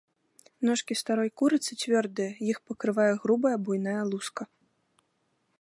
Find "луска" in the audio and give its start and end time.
4.13-4.43